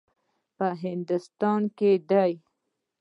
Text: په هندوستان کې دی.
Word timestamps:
په 0.57 0.67
هندوستان 0.83 1.61
کې 1.77 1.91
دی. 2.09 2.31